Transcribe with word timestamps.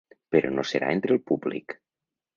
Però 0.35 0.51
no 0.53 0.63
serà 0.69 0.89
entre 0.95 1.15
el 1.17 1.23
públic. 1.33 1.77